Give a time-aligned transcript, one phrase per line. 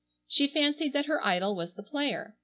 [0.27, 2.35] She fancied that her idol was the player.